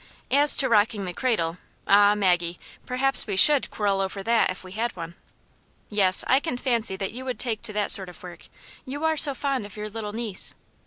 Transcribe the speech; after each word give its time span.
As 0.31 0.57
to 0.57 0.67
rocking 0.67 1.05
the 1.05 1.13
cradle, 1.13 1.59
ah, 1.85 2.15
Maggie, 2.15 2.59
perhaps 2.87 3.27
we 3.27 3.37
should 3.37 3.69
quarrel 3.69 4.01
over 4.01 4.23
that 4.23 4.49
if 4.49 4.63
we 4.63 4.71
had 4.71 4.95
one."" 4.95 5.13
Yes, 5.91 6.23
I 6.25 6.39
can 6.39 6.57
fancy 6.57 6.95
that 6.95 7.11
you 7.13 7.23
would 7.23 7.37
take 7.37 7.61
to 7.61 7.73
that 7.73 7.91
sort 7.91 8.09
of 8.09 8.23
work, 8.23 8.47
you 8.83 9.03
are 9.03 9.15
so 9.15 9.35
fond 9.35 9.63
of 9.63 9.77
your 9.77 9.89
little 9.91 10.11
niece. 10.11 10.55